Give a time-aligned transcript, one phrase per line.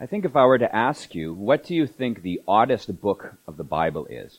[0.00, 3.34] I think if I were to ask you, what do you think the oddest book
[3.48, 4.38] of the Bible is?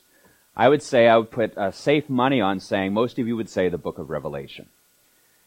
[0.56, 3.50] I would say I would put uh, safe money on saying most of you would
[3.50, 4.66] say the book of Revelation.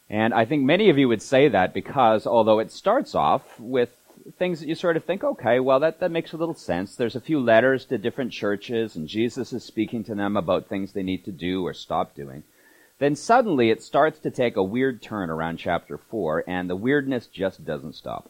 [0.10, 3.90] And I think many of you would say that because although it starts off with
[4.38, 6.96] things that you sort of think, okay, well, that, that makes a little sense.
[6.96, 10.94] There's a few letters to different churches, and Jesus is speaking to them about things
[10.94, 12.44] they need to do or stop doing.
[13.00, 17.26] Then suddenly it starts to take a weird turn around chapter 4, and the weirdness
[17.26, 18.30] just doesn't stop.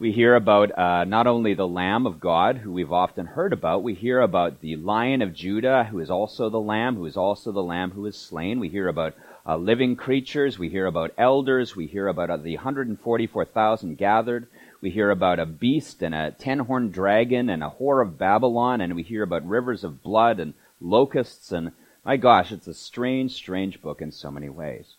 [0.00, 3.82] We hear about uh, not only the Lamb of God, who we've often heard about,
[3.82, 7.50] we hear about the Lion of Judah, who is also the Lamb, who is also
[7.50, 8.60] the Lamb who is slain.
[8.60, 10.56] We hear about uh, living creatures.
[10.56, 11.74] We hear about elders.
[11.74, 14.46] We hear about uh, the 144,000 gathered.
[14.80, 18.80] We hear about a beast and a ten horned dragon and a whore of Babylon,
[18.80, 21.72] and we hear about rivers of blood and locusts, and
[22.04, 24.94] my gosh, it's a strange, strange book in so many ways.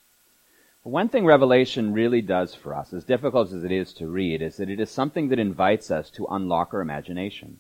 [0.84, 4.56] One thing Revelation really does for us, as difficult as it is to read, is
[4.58, 7.60] that it is something that invites us to unlock our imagination.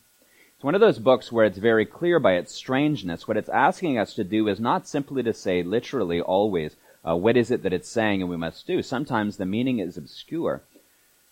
[0.55, 3.27] It's one of those books where it's very clear by its strangeness.
[3.27, 7.35] What it's asking us to do is not simply to say literally always, uh, what
[7.35, 8.81] is it that it's saying and we must do.
[8.81, 10.63] Sometimes the meaning is obscure.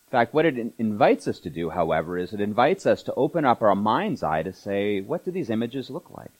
[0.07, 3.45] In fact, what it invites us to do, however, is it invites us to open
[3.45, 6.31] up our mind's eye to say, what do these images look like?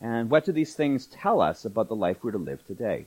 [0.00, 3.04] And what do these things tell us about the life we're to live today?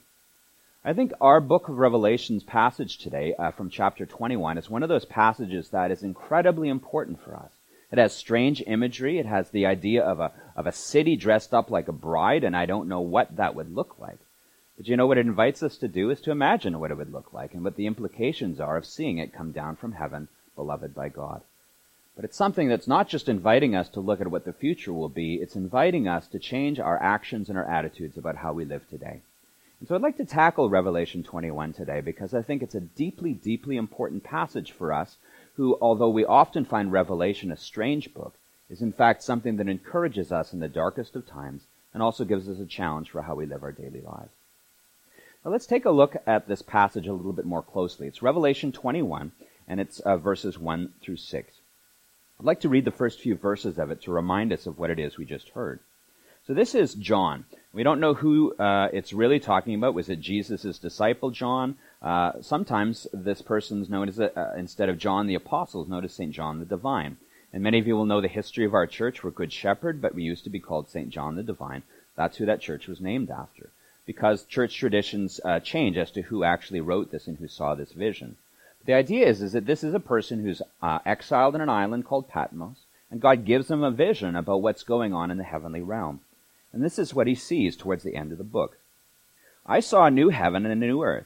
[0.85, 4.89] I think our book of Revelations passage today uh, from chapter 21 is one of
[4.89, 7.51] those passages that is incredibly important for us.
[7.91, 9.17] It has strange imagery.
[9.17, 12.55] It has the idea of a, of a city dressed up like a bride, and
[12.55, 14.19] I don't know what that would look like.
[14.77, 17.11] But you know what it invites us to do is to imagine what it would
[17.11, 20.93] look like and what the implications are of seeing it come down from heaven, beloved
[20.93, 21.41] by God.
[22.15, 25.09] But it's something that's not just inviting us to look at what the future will
[25.09, 28.87] be, it's inviting us to change our actions and our attitudes about how we live
[28.89, 29.21] today.
[29.79, 33.33] And so I'd like to tackle Revelation 21 today because I think it's a deeply,
[33.33, 35.17] deeply important passage for us
[35.55, 38.35] who, although we often find Revelation a strange book,
[38.69, 42.49] is in fact something that encourages us in the darkest of times and also gives
[42.49, 44.31] us a challenge for how we live our daily lives.
[45.45, 48.07] Now let's take a look at this passage a little bit more closely.
[48.07, 49.31] It's Revelation 21,
[49.67, 51.53] and it's uh, verses 1 through 6.
[52.39, 54.89] I'd like to read the first few verses of it to remind us of what
[54.89, 55.79] it is we just heard.
[56.47, 57.43] So this is John.
[57.73, 59.93] We don't know who uh, it's really talking about.
[59.93, 61.75] Was it Jesus' disciple John?
[62.01, 66.13] Uh, sometimes this person's known as, uh, instead of John the Apostle, is known as
[66.13, 66.31] St.
[66.31, 67.17] John the Divine.
[67.51, 69.25] And many of you will know the history of our church.
[69.25, 71.09] We're Good Shepherd, but we used to be called St.
[71.09, 71.83] John the Divine.
[72.15, 73.69] That's who that church was named after
[74.05, 77.91] because church traditions uh, change as to who actually wrote this and who saw this
[77.91, 78.37] vision.
[78.85, 82.05] The idea is, is that this is a person who's uh, exiled in an island
[82.05, 85.81] called Patmos, and God gives him a vision about what's going on in the heavenly
[85.81, 86.21] realm.
[86.77, 88.77] And this is what he sees towards the end of the book.
[89.65, 91.25] I saw a new heaven and a new earth.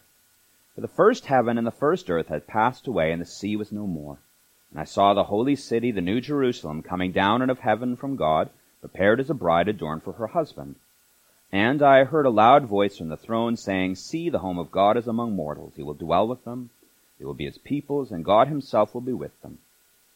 [0.73, 3.69] For the first heaven and the first earth had passed away, and the sea was
[3.69, 4.19] no more.
[4.71, 8.15] And I saw the holy city, the new Jerusalem, coming down out of heaven from
[8.15, 10.75] God, prepared as a bride adorned for her husband.
[11.51, 14.95] And I heard a loud voice from the throne saying, See, the home of God
[14.95, 15.73] is among mortals.
[15.75, 16.69] He will dwell with them.
[17.19, 19.57] They will be his peoples, and God himself will be with them.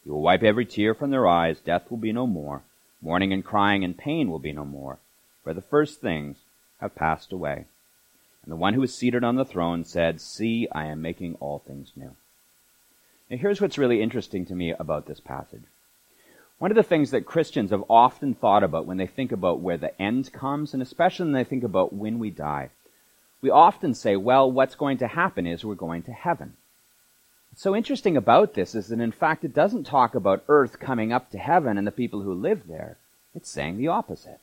[0.02, 1.60] He will wipe every tear from their eyes.
[1.60, 2.62] Death will be no more.
[3.02, 4.98] Mourning and crying and pain will be no more.
[5.46, 6.38] For the first things
[6.80, 7.66] have passed away.
[8.42, 11.60] And the one who was seated on the throne said, See, I am making all
[11.60, 12.16] things new.
[13.30, 15.62] Now here's what's really interesting to me about this passage.
[16.58, 19.76] One of the things that Christians have often thought about when they think about where
[19.76, 22.70] the end comes, and especially when they think about when we die,
[23.40, 26.54] we often say, well, what's going to happen is we're going to heaven.
[27.52, 31.12] What's so interesting about this is that in fact it doesn't talk about earth coming
[31.12, 32.96] up to heaven and the people who live there.
[33.32, 34.40] It's saying the opposite.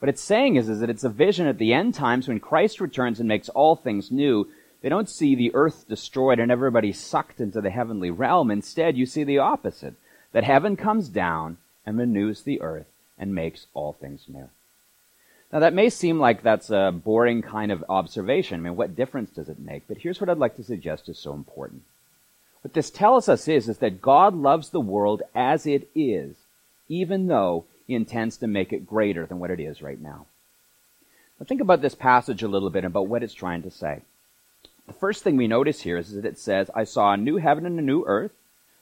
[0.00, 2.80] What it's saying is, is that it's a vision at the end times when Christ
[2.80, 4.48] returns and makes all things new.
[4.80, 8.50] They don't see the earth destroyed and everybody sucked into the heavenly realm.
[8.50, 9.94] Instead, you see the opposite
[10.32, 12.86] that heaven comes down and renews the earth
[13.18, 14.48] and makes all things new.
[15.52, 18.60] Now that may seem like that's a boring kind of observation.
[18.60, 19.86] I mean, what difference does it make?
[19.86, 21.82] But here's what I'd like to suggest is so important.
[22.62, 26.36] What this tells us is, is that God loves the world as it is,
[26.88, 27.64] even though
[27.94, 30.26] intends to make it greater than what it is right now.
[31.38, 34.02] Now think about this passage a little bit about what it's trying to say.
[34.86, 37.64] The first thing we notice here is that it says, I saw a new heaven
[37.64, 38.32] and a new earth,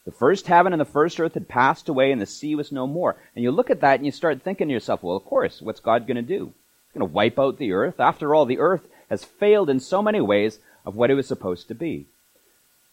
[0.09, 2.87] the first heaven and the first earth had passed away and the sea was no
[2.87, 3.17] more.
[3.37, 5.81] And you look at that and you start thinking to yourself, well, of course, what's
[5.81, 6.47] God going to do?
[6.47, 8.01] He's going to wipe out the earth.
[8.01, 11.69] After all, the earth has failed in so many ways of what it was supposed
[11.69, 12.07] to be.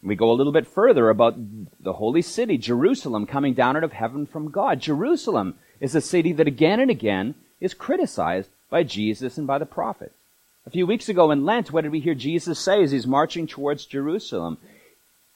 [0.03, 1.37] We go a little bit further about
[1.79, 4.81] the holy city, Jerusalem, coming down out of heaven from God.
[4.81, 9.65] Jerusalem is a city that again and again is criticized by Jesus and by the
[9.65, 10.13] prophets.
[10.65, 13.45] A few weeks ago in Lent, what did we hear Jesus say as he's marching
[13.45, 14.57] towards Jerusalem?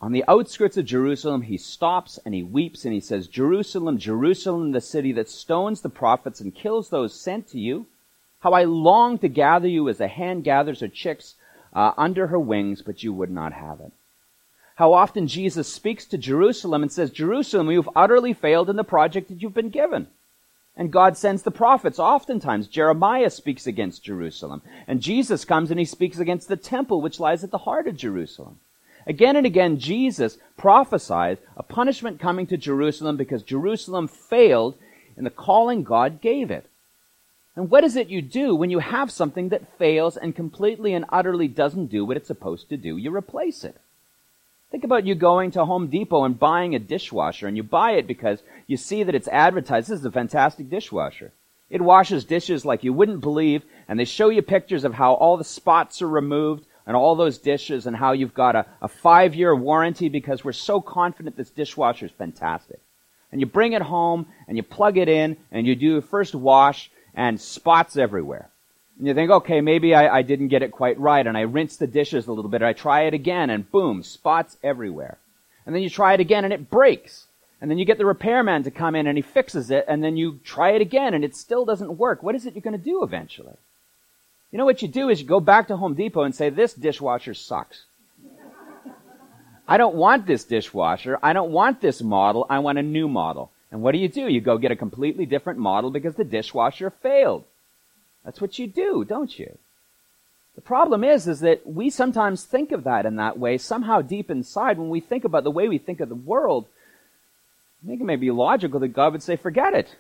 [0.02, 4.72] On the outskirts of Jerusalem, he stops and he weeps and he says, Jerusalem, Jerusalem,
[4.72, 7.86] the city that stones the prophets and kills those sent to you.
[8.40, 11.36] How I long to gather you as a hen gathers her chicks
[11.74, 13.92] uh, under her wings, but you would not have it.
[14.76, 19.28] How often Jesus speaks to Jerusalem and says, Jerusalem, you've utterly failed in the project
[19.28, 20.08] that you've been given.
[20.80, 22.00] And God sends the prophets.
[22.00, 24.62] Oftentimes, Jeremiah speaks against Jerusalem.
[24.88, 27.98] And Jesus comes and he speaks against the temple, which lies at the heart of
[27.98, 28.62] Jerusalem.
[29.06, 34.76] Again and again, Jesus prophesied a punishment coming to Jerusalem because Jerusalem failed
[35.18, 36.66] in the calling God gave it.
[37.58, 41.04] And what is it you do when you have something that fails and completely and
[41.10, 42.96] utterly doesn't do what it's supposed to do?
[42.96, 43.76] You replace it.
[44.72, 48.06] Think about you going to Home Depot and buying a dishwasher, and you buy it
[48.06, 49.90] because you see that it's advertised.
[49.90, 51.34] This is a fantastic dishwasher.
[51.72, 55.38] It washes dishes like you wouldn't believe, and they show you pictures of how all
[55.38, 59.34] the spots are removed and all those dishes and how you've got a, a five
[59.34, 62.80] year warranty because we're so confident this dishwasher is fantastic.
[63.32, 66.34] And you bring it home and you plug it in and you do a first
[66.34, 68.50] wash and spots everywhere.
[69.00, 71.78] And you think, okay, maybe I, I didn't get it quite right, and I rinse
[71.78, 75.18] the dishes a little bit, I try it again, and boom, spots everywhere.
[75.66, 77.26] And then you try it again, and it breaks.
[77.62, 80.18] And then you get the repairman to come in, and he fixes it, and then
[80.18, 82.22] you try it again, and it still doesn't work.
[82.22, 83.56] What is it you're going to do eventually?
[84.52, 86.74] You know what you do is you go back to Home Depot and say, this
[86.74, 87.86] dishwasher sucks.
[89.66, 91.20] I don't want this dishwasher.
[91.22, 92.46] I don't want this model.
[92.50, 93.52] I want a new model.
[93.72, 94.28] And what do you do?
[94.28, 97.44] You go get a completely different model because the dishwasher failed.
[98.30, 99.58] That's what you do, don't you?
[100.54, 104.30] The problem is, is that we sometimes think of that in that way, somehow deep
[104.30, 106.68] inside, when we think about the way we think of the world,
[107.84, 109.96] I think it may be logical that God would say, forget it.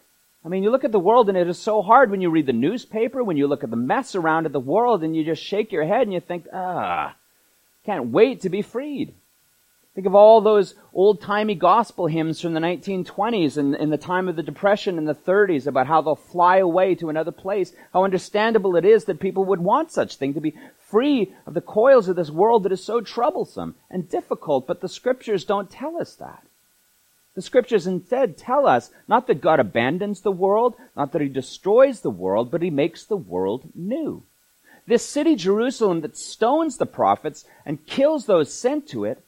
[0.45, 2.45] I mean, you look at the world and it is so hard when you read
[2.45, 5.43] the newspaper, when you look at the mess around at the world and you just
[5.43, 7.15] shake your head and you think, ah,
[7.83, 9.15] can't wait to be freed.
[9.95, 14.35] Think of all those old-timey gospel hymns from the 1920s and in the time of
[14.35, 17.73] the Depression in the 30s about how they'll fly away to another place.
[17.91, 21.61] How understandable it is that people would want such thing to be free of the
[21.61, 25.99] coils of this world that is so troublesome and difficult, but the scriptures don't tell
[25.99, 26.43] us that.
[27.35, 32.01] The scriptures instead tell us not that God abandons the world, not that he destroys
[32.01, 34.23] the world, but he makes the world new.
[34.87, 39.23] This city, Jerusalem, that stones the prophets and kills those sent to it,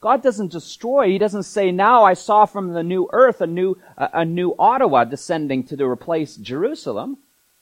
[0.00, 1.08] God doesn't destroy.
[1.08, 5.04] He doesn't say, now I saw from the new earth a new, a, new Ottawa
[5.04, 7.18] descending to replace Jerusalem.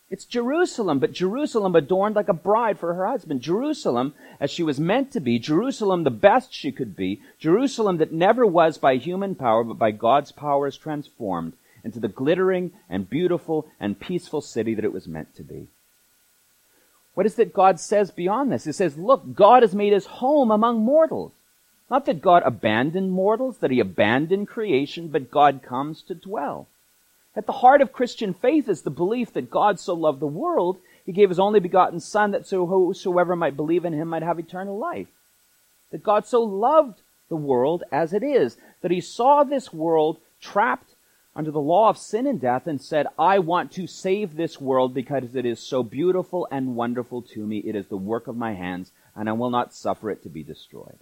[0.09, 3.41] It's Jerusalem, but Jerusalem adorned like a bride for her husband.
[3.43, 5.39] Jerusalem as she was meant to be.
[5.39, 7.21] Jerusalem the best she could be.
[7.39, 11.55] Jerusalem that never was by human power, but by God's power is transformed
[11.85, 15.67] into the glittering and beautiful and peaceful city that it was meant to be.
[17.15, 18.65] What is it God says beyond this?
[18.65, 21.33] He says, look, God has made his home among mortals.
[21.91, 26.69] Not that God abandoned mortals, that he abandoned creation, but God comes to dwell.
[27.35, 30.79] At the heart of Christian faith is the belief that God so loved the world,
[31.07, 34.39] he gave his only begotten Son that so whosoever might believe in him might have
[34.39, 35.07] eternal life.
[35.91, 37.01] That God so loved
[37.31, 40.95] the world as it is, that he saw this world trapped
[41.35, 44.93] under the law of sin and death and said, I want to save this world
[44.93, 47.59] because it is so beautiful and wonderful to me.
[47.59, 50.43] It is the work of my hands, and I will not suffer it to be
[50.43, 50.99] destroyed.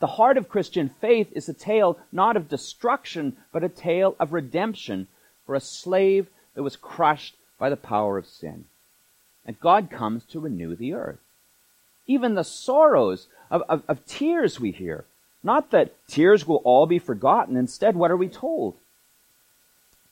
[0.00, 4.32] The heart of Christian faith is a tale not of destruction, but a tale of
[4.32, 5.08] redemption
[5.46, 8.64] for a slave that was crushed by the power of sin.
[9.44, 11.20] And God comes to renew the earth.
[12.06, 15.04] Even the sorrows of, of, of tears we hear.
[15.42, 17.56] Not that tears will all be forgotten.
[17.56, 18.76] Instead, what are we told?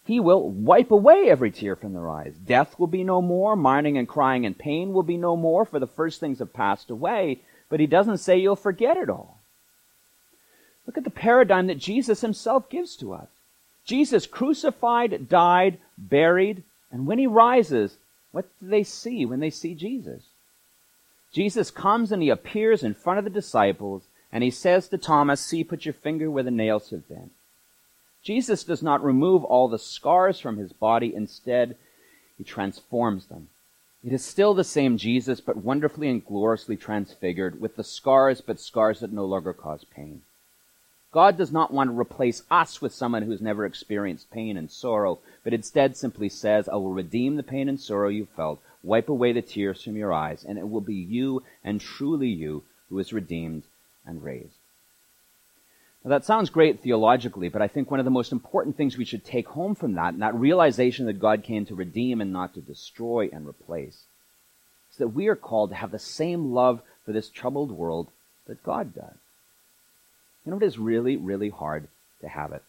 [0.05, 2.35] He will wipe away every tear from their eyes.
[2.35, 3.57] Death will be no more.
[3.57, 6.91] Mourning and crying and pain will be no more, for the first things have passed
[6.91, 7.41] away.
[7.69, 9.38] But he doesn't say you'll forget it all.
[10.89, 13.29] Look at the paradigm that Jesus himself gives to us.
[13.85, 17.99] Jesus crucified, died, buried, and when he rises,
[18.33, 20.23] what do they see when they see Jesus?
[21.31, 25.43] Jesus comes and he appears in front of the disciples and he says to Thomas,
[25.43, 27.29] see, put your finger where the nails have been.
[28.23, 31.15] Jesus does not remove all the scars from his body.
[31.15, 31.77] Instead,
[32.39, 33.49] he transforms them.
[34.03, 38.59] It is still the same Jesus, but wonderfully and gloriously transfigured with the scars, but
[38.59, 40.23] scars that no longer cause pain.
[41.19, 45.19] God does not want to replace us with someone who's never experienced pain and sorrow,
[45.43, 49.33] but instead simply says, I will redeem the pain and sorrow you felt, wipe away
[49.33, 53.13] the tears from your eyes, and it will be you and truly you who is
[53.13, 53.65] redeemed
[54.07, 54.55] and raised.
[56.05, 59.05] Now that sounds great theologically, but I think one of the most important things we
[59.05, 62.55] should take home from that, and that realization that God came to redeem and not
[62.55, 64.05] to destroy and replace,
[64.93, 68.07] is that we are called to have the same love for this troubled world
[68.47, 69.17] that God does.
[70.49, 71.89] You know, it is really, really hard
[72.23, 72.63] to have it.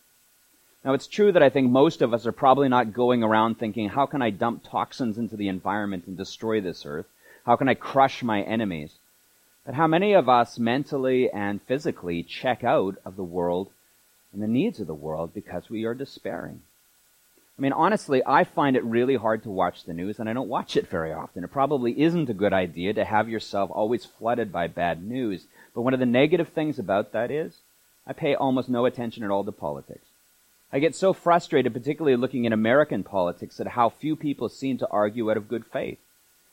[0.83, 3.87] Now, it's true that I think most of us are probably not going around thinking,
[3.87, 7.05] how can I dump toxins into the environment and destroy this earth?
[7.45, 8.95] How can I crush my enemies?
[9.65, 13.69] But how many of us mentally and physically check out of the world
[14.33, 16.61] and the needs of the world because we are despairing?
[17.57, 20.49] I mean, honestly, I find it really hard to watch the news, and I don't
[20.49, 21.45] watch it very often.
[21.45, 25.45] It probably isn't a good idea to have yourself always flooded by bad news.
[25.73, 27.55] But one of the negative things about that is
[28.09, 30.07] I pay almost no attention at all to politics.
[30.73, 34.89] I get so frustrated, particularly looking at American politics, at how few people seem to
[34.89, 35.99] argue out of good faith.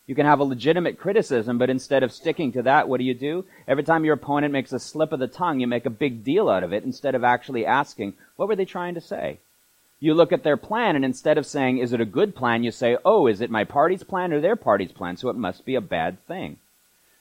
[0.07, 3.15] You can have a legitimate criticism, but instead of sticking to that, what do you
[3.15, 3.47] do?
[3.67, 6.51] Every time your opponent makes a slip of the tongue, you make a big deal
[6.51, 9.39] out of it instead of actually asking, what were they trying to say?
[9.99, 12.71] You look at their plan, and instead of saying, is it a good plan, you
[12.71, 15.17] say, oh, is it my party's plan or their party's plan?
[15.17, 16.59] So it must be a bad thing.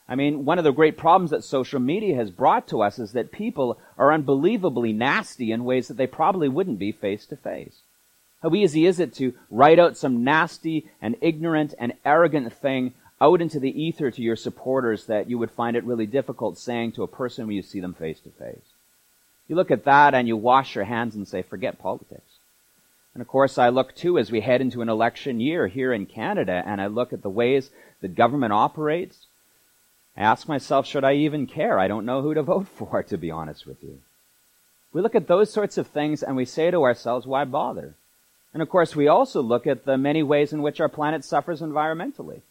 [0.08, 3.14] I mean, one of the great problems that social media has brought to us is
[3.14, 7.82] that people are unbelievably nasty in ways that they probably wouldn't be face to face.
[8.44, 13.42] How easy is it to write out some nasty and ignorant and arrogant thing out
[13.42, 17.04] into the ether to your supporters that you would find it really difficult saying to
[17.04, 18.74] a person when you see them face to face?
[19.48, 22.40] You look at that and you wash your hands and say, forget politics.
[23.16, 26.06] And of course, I look too as we head into an election year here in
[26.06, 27.72] Canada, and I look at the ways
[28.02, 29.25] that government operates.
[30.18, 31.78] I ask myself, should I even care?
[31.78, 34.00] I don't know who to vote for, to be honest with you.
[34.94, 37.96] We look at those sorts of things and we say to ourselves, why bother?
[38.54, 41.60] And of course, we also look at the many ways in which our planet suffers
[41.60, 42.42] environmentally.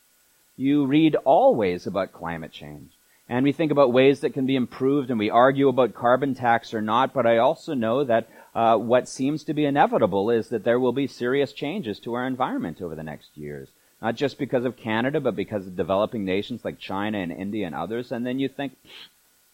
[0.56, 2.90] You read always about climate change.
[3.28, 6.74] And we think about ways that can be improved and we argue about carbon tax
[6.74, 10.64] or not, but I also know that uh, what seems to be inevitable is that
[10.64, 13.68] there will be serious changes to our environment over the next years.
[14.02, 17.74] Not just because of Canada, but because of developing nations like China and India and
[17.74, 18.12] others.
[18.12, 18.76] And then you think,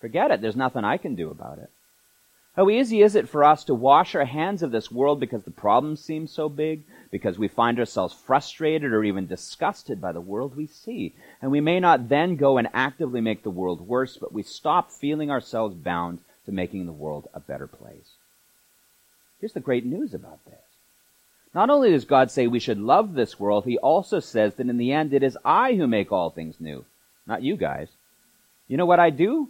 [0.01, 1.71] forget it, there's nothing I can do about it.
[2.57, 5.53] How easy is it for us to wash our hands of this world because the
[5.53, 10.57] problems seem so big, because we find ourselves frustrated or even disgusted by the world
[10.57, 11.15] we see.
[11.41, 14.91] And we may not then go and actively make the world worse, but we stop
[14.91, 18.15] feeling ourselves bound to making the world a better place.
[19.41, 20.70] Here's the great news about this.
[21.53, 24.77] Not only does God say we should love this world, He also says that in
[24.77, 26.85] the end it is I who make all things new,
[27.27, 27.89] not you guys.
[28.69, 29.49] You know what I do?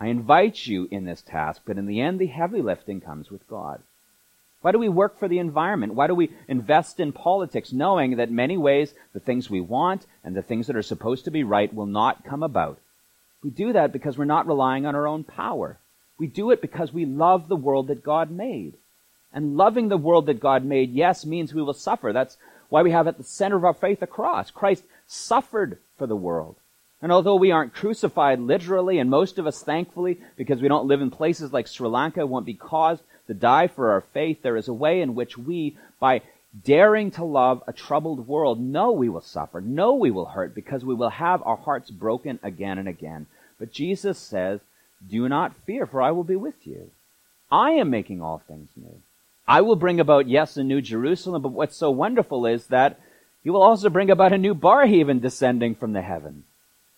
[0.00, 3.46] I invite you in this task, but in the end the heavy lifting comes with
[3.48, 3.82] God.
[4.62, 5.94] Why do we work for the environment?
[5.94, 10.34] Why do we invest in politics knowing that many ways the things we want and
[10.34, 12.78] the things that are supposed to be right will not come about?
[13.42, 15.78] We do that because we're not relying on our own power.
[16.16, 18.74] We do it because we love the world that God made.
[19.32, 22.12] And loving the world that God made, yes, means we will suffer.
[22.12, 22.36] That's
[22.68, 24.50] why we have at the center of our faith a cross.
[24.50, 26.56] Christ suffered for the world.
[27.02, 31.00] And although we aren't crucified literally, and most of us, thankfully, because we don't live
[31.00, 34.68] in places like Sri Lanka, won't be caused to die for our faith, there is
[34.68, 36.22] a way in which we, by
[36.64, 40.84] daring to love a troubled world, know we will suffer, know we will hurt, because
[40.84, 43.26] we will have our hearts broken again and again.
[43.58, 44.60] But Jesus says,
[45.08, 46.90] Do not fear, for I will be with you.
[47.50, 49.02] I am making all things new.
[49.46, 53.00] I will bring about, yes, a new Jerusalem, but what's so wonderful is that
[53.42, 56.44] you will also bring about a new bar Barrhaven descending from the heaven.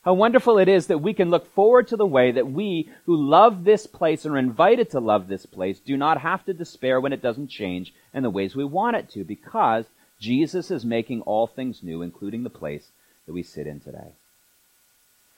[0.04, 3.16] How wonderful it is that we can look forward to the way that we who
[3.16, 7.00] love this place and are invited to love this place do not have to despair
[7.00, 9.86] when it doesn't change in the ways we want it to because
[10.20, 12.88] Jesus is making all things new, including the place
[13.24, 14.12] that we sit in today.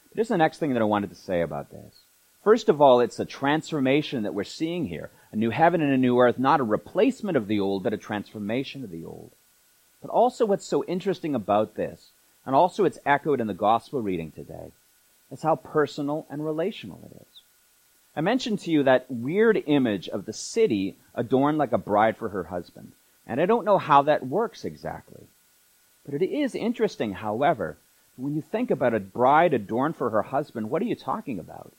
[0.09, 2.01] But here's the next thing that I wanted to say about this.
[2.43, 5.99] First of all, it's a transformation that we're seeing here a new heaven and a
[5.99, 9.31] new earth, not a replacement of the old, but a transformation of the old.
[10.00, 12.09] But also what's so interesting about this,
[12.47, 14.73] and also it's echoed in the gospel reading today,
[15.31, 17.40] is how personal and relational it is.
[18.16, 22.31] I mentioned to you that weird image of the city adorned like a bride for
[22.31, 22.93] her husband.
[23.26, 25.25] And I don't know how that works exactly.
[26.07, 27.76] But it is interesting, however,
[28.16, 31.75] when you think about a bride adorned for her husband, what are you talking about?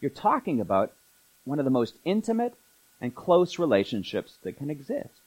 [0.00, 0.92] You're talking about
[1.44, 2.54] one of the most intimate
[3.00, 5.20] and close relationships that can exist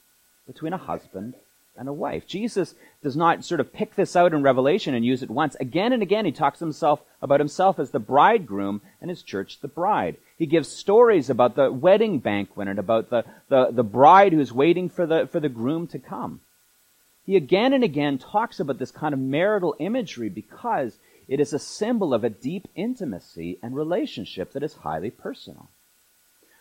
[0.47, 1.35] between a husband
[1.75, 2.27] and a wife.
[2.27, 5.55] Jesus does not sort of pick this out in Revelation and use it once.
[5.59, 9.67] Again and again, he talks himself about himself as the bridegroom and his church the
[9.67, 10.17] bride.
[10.37, 14.89] He gives stories about the wedding banquet and about the, the, the bride who's waiting
[14.89, 16.41] for the, for the groom to come.
[17.25, 21.59] He again and again talks about this kind of marital imagery because it is a
[21.59, 25.69] symbol of a deep intimacy and relationship that is highly personal.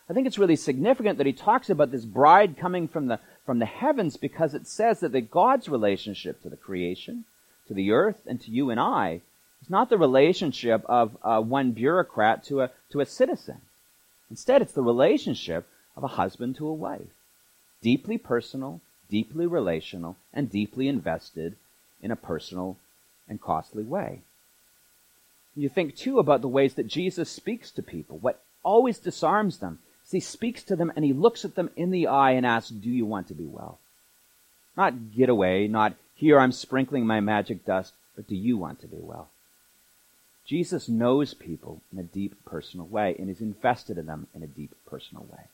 [0.09, 3.59] I think it's really significant that he talks about this bride coming from the, from
[3.59, 7.23] the heavens because it says that the God's relationship to the creation,
[7.67, 9.21] to the earth, and to you and I
[9.61, 13.61] is not the relationship of uh, one bureaucrat to a, to a citizen.
[14.29, 17.07] Instead, it's the relationship of a husband to a wife.
[17.81, 21.55] Deeply personal, deeply relational, and deeply invested
[22.01, 22.77] in a personal
[23.29, 24.21] and costly way.
[25.55, 28.17] You think too about the ways that Jesus speaks to people.
[28.17, 29.79] What always disarms them
[30.13, 32.89] he speaks to them and he looks at them in the eye and asks, Do
[32.89, 33.79] you want to be well?
[34.77, 38.87] Not get away, not here I'm sprinkling my magic dust, but do you want to
[38.87, 39.29] be well?
[40.45, 44.47] Jesus knows people in a deep personal way and is invested in them in a
[44.47, 45.45] deep personal way.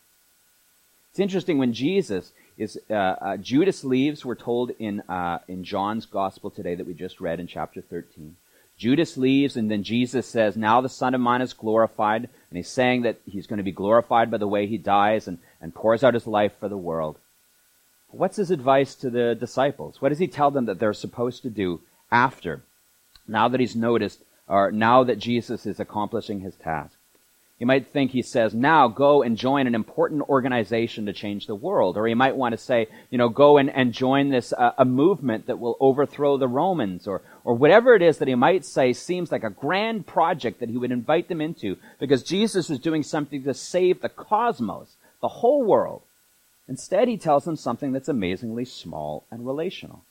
[1.11, 4.25] It's interesting when Jesus is uh, uh, Judas leaves.
[4.25, 8.35] We're told in uh, in John's gospel today that we just read in chapter 13.
[8.79, 12.69] Judas leaves, and then Jesus says, "Now the Son of Man is glorified," and he's
[12.69, 16.01] saying that he's going to be glorified by the way he dies and, and pours
[16.01, 17.17] out his life for the world.
[18.11, 20.01] What's his advice to the disciples?
[20.01, 22.63] What does he tell them that they're supposed to do after?
[23.27, 26.97] Now that he's noticed or now that Jesus is accomplishing his task.
[27.59, 31.55] You might think he says, now go and join an important organization to change the
[31.55, 31.97] world.
[31.97, 34.85] Or he might want to say, you know, go and, and join this, uh, a
[34.85, 37.05] movement that will overthrow the Romans.
[37.05, 40.69] Or, or whatever it is that he might say seems like a grand project that
[40.69, 45.27] he would invite them into because Jesus was doing something to save the cosmos, the
[45.27, 46.01] whole world.
[46.69, 50.05] Instead, he tells them something that's amazingly small and relational.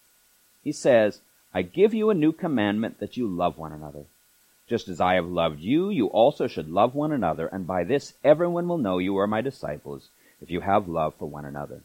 [0.62, 1.21] He says,
[1.55, 4.05] I give you a new commandment that you love one another.
[4.69, 8.13] Just as I have loved you, you also should love one another, and by this
[8.23, 10.09] everyone will know you are my disciples,
[10.43, 11.81] if you have love for one another.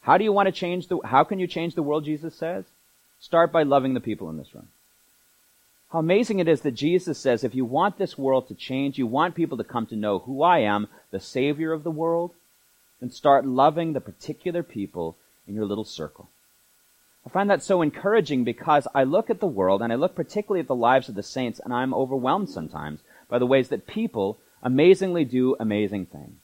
[0.00, 2.64] How do you want to change the, how can you change the world, Jesus says?
[3.20, 4.68] Start by loving the people in this room.
[5.90, 9.06] How amazing it is that Jesus says, if you want this world to change, you
[9.06, 12.32] want people to come to know who I am, the Savior of the world,
[13.00, 16.28] then start loving the particular people in your little circle.
[17.28, 20.60] I find that so encouraging because I look at the world and I look particularly
[20.60, 24.38] at the lives of the saints and I'm overwhelmed sometimes by the ways that people
[24.62, 26.40] amazingly do amazing things.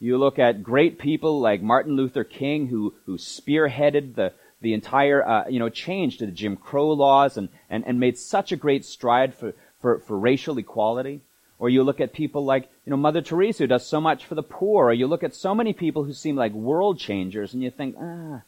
[0.00, 5.22] You look at great people like Martin Luther King who, who spearheaded the, the entire,
[5.22, 8.56] uh, you know, change to the Jim Crow laws and, and, and made such a
[8.56, 11.20] great stride for, for, for racial equality.
[11.58, 14.36] Or you look at people like, you know, Mother Teresa who does so much for
[14.36, 14.86] the poor.
[14.86, 17.96] Or you look at so many people who seem like world changers and you think,
[18.00, 18.40] ah,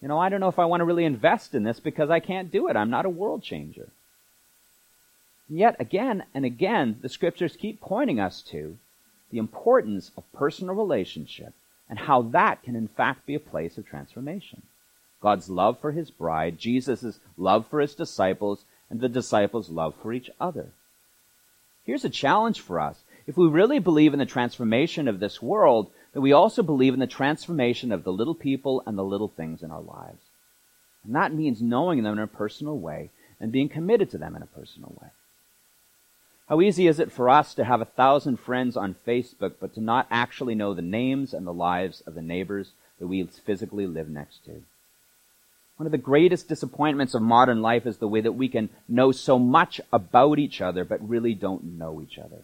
[0.00, 2.20] you know, I don't know if I want to really invest in this because I
[2.20, 2.76] can't do it.
[2.76, 3.88] I'm not a world changer.
[5.48, 8.78] And yet, again and again, the scriptures keep pointing us to
[9.30, 11.52] the importance of personal relationship
[11.88, 14.62] and how that can in fact be a place of transformation.
[15.20, 20.12] God's love for his bride, Jesus' love for his disciples, and the disciples' love for
[20.12, 20.68] each other.
[21.84, 23.00] Here's a challenge for us.
[23.26, 27.00] If we really believe in the transformation of this world, that we also believe in
[27.00, 30.22] the transformation of the little people and the little things in our lives.
[31.04, 34.42] And that means knowing them in a personal way and being committed to them in
[34.42, 35.08] a personal way.
[36.48, 39.80] How easy is it for us to have a thousand friends on Facebook, but to
[39.80, 44.08] not actually know the names and the lives of the neighbors that we physically live
[44.08, 44.62] next to?
[45.76, 49.12] One of the greatest disappointments of modern life is the way that we can know
[49.12, 52.42] so much about each other, but really don't know each other.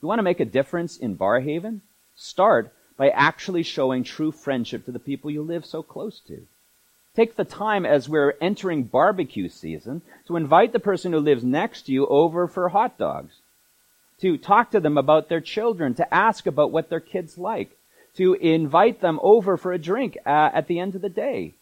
[0.00, 1.82] You want to make a difference in Barrhaven?
[2.16, 6.46] Start by actually showing true friendship to the people you live so close to.
[7.14, 11.82] Take the time as we're entering barbecue season to invite the person who lives next
[11.82, 13.34] to you over for hot dogs.
[14.20, 17.76] To talk to them about their children, to ask about what their kids like,
[18.16, 21.54] to invite them over for a drink uh, at the end of the day,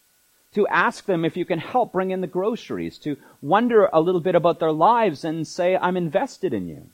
[0.55, 4.21] to ask them if you can help bring in the groceries, to wonder a little
[4.21, 6.91] bit about their lives and say, I'm invested in you.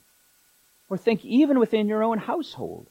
[0.89, 2.87] Or think even within your own household.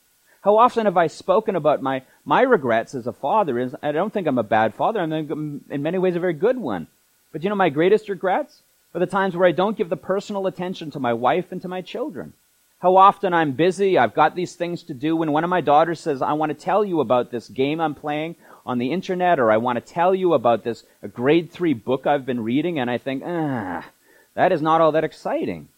[0.49, 3.59] How often have I spoken about my, my regrets as a father?
[3.59, 4.99] Is I don't think I'm a bad father.
[4.99, 6.87] I'm in many ways a very good one.
[7.33, 8.63] But you know my greatest regrets
[8.95, 11.69] are the times where I don't give the personal attention to my wife and to
[11.69, 12.33] my children.
[12.79, 15.15] How often I'm busy, I've got these things to do.
[15.17, 17.95] When one of my daughters says, I want to tell you about this game I'm
[17.95, 20.83] playing on the internet, or I want to tell you about this
[21.13, 23.85] grade three book I've been reading, and I think, ah,
[24.33, 25.69] that is not all that exciting.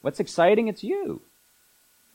[0.00, 0.68] What's exciting?
[0.68, 1.20] It's you.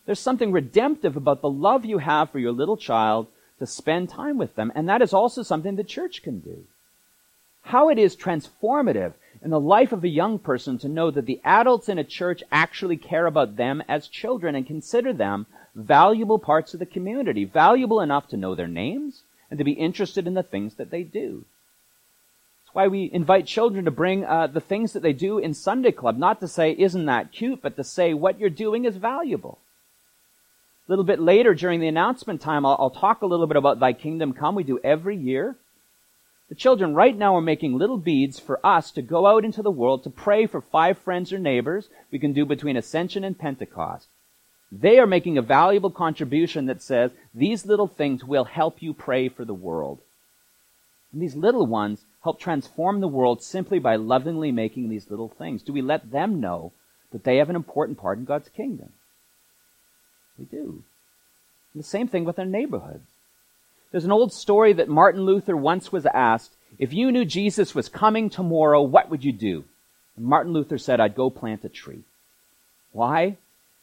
[0.07, 3.27] There's something redemptive about the love you have for your little child
[3.59, 6.63] to spend time with them, and that is also something the church can do.
[7.63, 11.41] How it is transformative in the life of a young person to know that the
[11.43, 16.73] adults in a church actually care about them as children and consider them valuable parts
[16.73, 20.41] of the community, valuable enough to know their names and to be interested in the
[20.41, 21.43] things that they do.
[22.63, 25.91] That's why we invite children to bring uh, the things that they do in Sunday
[25.91, 29.59] Club, not to say, isn't that cute, but to say, what you're doing is valuable.
[30.87, 33.81] A little bit later during the announcement time, I'll, I'll talk a little bit about
[33.81, 34.55] Thy Kingdom Come.
[34.55, 35.57] We do every year.
[36.47, 39.69] The children right now are making little beads for us to go out into the
[39.69, 44.07] world to pray for five friends or neighbors we can do between Ascension and Pentecost.
[44.71, 49.27] they are making a valuable contribution that says these little things will help you pray
[49.27, 49.99] for the world.
[51.11, 55.63] And these little ones help transform the world simply by lovingly making these little things.
[55.63, 56.71] Do we let them know
[57.11, 58.93] that they have an important part in God's kingdom?
[60.37, 60.83] We do.
[61.73, 63.07] And the same thing with our neighborhoods.
[63.91, 67.89] There's an old story that Martin Luther once was asked, if you knew Jesus was
[67.89, 69.63] coming tomorrow, what would you do?
[70.15, 72.03] And Martin Luther said, I'd go plant a tree.
[72.91, 73.37] Why?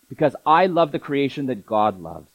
[0.08, 2.28] Because I love the creation that God loves.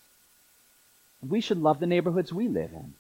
[1.28, 2.94] We should love the neighborhoods we live in.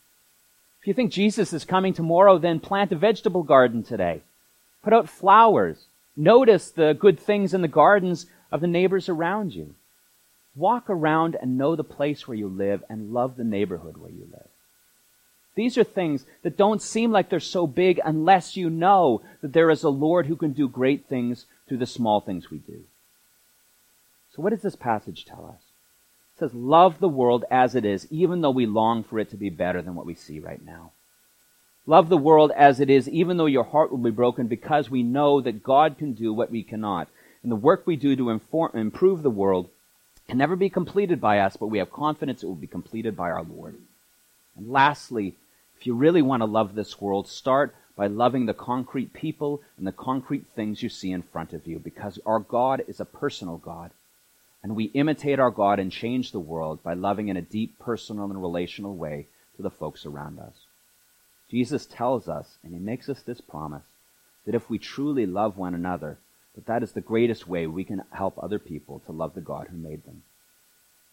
[0.81, 4.21] If you think Jesus is coming tomorrow, then plant a vegetable garden today.
[4.83, 5.85] Put out flowers.
[6.15, 9.75] Notice the good things in the gardens of the neighbors around you.
[10.55, 14.27] Walk around and know the place where you live and love the neighborhood where you
[14.31, 14.47] live.
[15.55, 19.69] These are things that don't seem like they're so big unless you know that there
[19.69, 22.83] is a Lord who can do great things through the small things we do.
[24.33, 25.61] So what does this passage tell us?
[26.35, 29.37] It says, love the world as it is, even though we long for it to
[29.37, 30.91] be better than what we see right now.
[31.85, 35.03] Love the world as it is, even though your heart will be broken, because we
[35.03, 37.09] know that God can do what we cannot.
[37.43, 39.69] And the work we do to inform, improve the world
[40.29, 43.31] can never be completed by us, but we have confidence it will be completed by
[43.31, 43.75] our Lord.
[44.55, 45.35] And lastly,
[45.77, 49.87] if you really want to love this world, start by loving the concrete people and
[49.87, 53.57] the concrete things you see in front of you, because our God is a personal
[53.57, 53.89] God.
[54.61, 58.25] And we imitate our God and change the world by loving in a deep, personal,
[58.25, 60.53] and relational way to the folks around us.
[61.49, 63.85] Jesus tells us, and he makes us this promise,
[64.45, 66.17] that if we truly love one another,
[66.59, 69.67] that that is the greatest way we can help other people to love the God
[69.71, 70.23] who made them.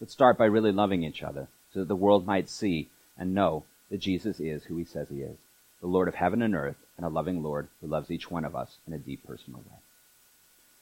[0.00, 3.62] Let's start by really loving each other so that the world might see and know
[3.88, 5.36] that Jesus is who he says he is,
[5.80, 8.56] the Lord of heaven and earth, and a loving Lord who loves each one of
[8.56, 9.78] us in a deep personal way.